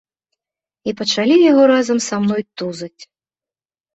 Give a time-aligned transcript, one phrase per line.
[0.91, 3.01] І пачалі яго разам са мной тузаць.